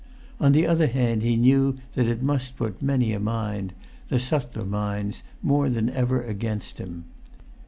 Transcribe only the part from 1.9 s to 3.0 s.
that it must put